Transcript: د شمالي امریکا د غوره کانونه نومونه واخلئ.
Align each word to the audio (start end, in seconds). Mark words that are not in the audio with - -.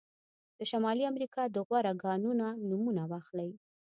د 0.57 0.59
شمالي 0.71 1.03
امریکا 1.11 1.43
د 1.49 1.57
غوره 1.67 1.93
کانونه 2.03 2.45
نومونه 2.69 3.03
واخلئ. 3.11 3.49